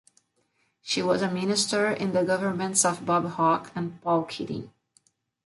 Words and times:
She 0.81 1.03
was 1.03 1.21
a 1.21 1.29
minister 1.29 1.91
in 1.91 2.11
the 2.11 2.23
governments 2.23 2.83
of 2.85 3.05
Bob 3.05 3.33
Hawke 3.33 3.71
and 3.75 4.01
Paul 4.01 4.23
Keating. 4.23 4.71